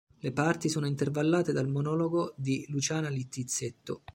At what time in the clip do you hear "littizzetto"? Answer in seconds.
3.09-4.01